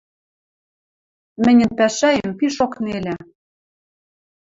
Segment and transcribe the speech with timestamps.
[1.43, 3.15] —Мӹньӹн пӓшӓэм пишок нелӹ.